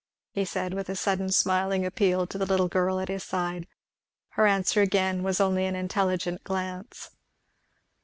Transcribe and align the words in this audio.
he 0.31 0.43
said, 0.43 0.73
with 0.73 0.89
a 0.89 0.95
sudden 0.95 1.29
smiling 1.29 1.85
appeal 1.85 2.25
to 2.25 2.39
the 2.39 2.45
little 2.47 2.67
girl 2.67 2.99
at 2.99 3.07
his 3.07 3.23
side. 3.23 3.67
Her 4.29 4.47
answer 4.47 4.81
again 4.81 5.21
was 5.21 5.39
only 5.39 5.67
an 5.67 5.75
intelligent 5.75 6.43
glance. 6.43 7.11